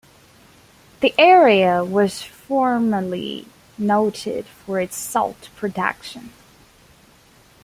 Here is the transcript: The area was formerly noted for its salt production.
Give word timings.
The 1.01 1.13
area 1.19 1.85
was 1.85 2.23
formerly 2.23 3.47
noted 3.77 4.47
for 4.47 4.79
its 4.79 4.97
salt 4.97 5.49
production. 5.55 6.31